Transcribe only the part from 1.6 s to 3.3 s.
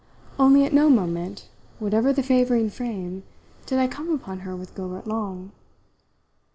whatever the favouring frame,